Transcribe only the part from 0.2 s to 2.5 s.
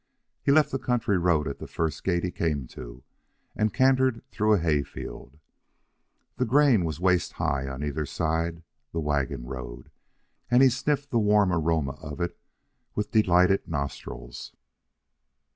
He left the country road at the first gate he